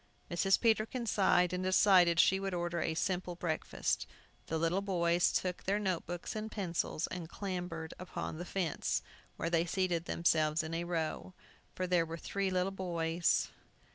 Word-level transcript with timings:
Mrs. 0.31 0.59
Peterkin 0.59 1.05
sighed, 1.05 1.53
and 1.53 1.63
decided 1.63 2.19
she 2.19 2.39
would 2.39 2.55
order 2.55 2.81
a 2.81 2.95
simple 2.95 3.35
breakfast. 3.35 4.07
The 4.47 4.57
little 4.57 4.81
boys 4.81 5.31
took 5.31 5.63
their 5.65 5.77
note 5.77 6.07
books 6.07 6.35
and 6.35 6.51
pencils, 6.51 7.05
and 7.05 7.29
clambered 7.29 7.93
upon 7.99 8.39
the 8.39 8.45
fence, 8.45 9.03
where 9.37 9.51
they 9.51 9.67
seated 9.67 10.05
themselves 10.05 10.63
in 10.63 10.73
a 10.73 10.85
row. 10.85 11.35
For 11.75 11.85
there 11.85 12.07
were 12.07 12.17
three 12.17 12.49
little 12.49 12.71
boys. 12.71 13.49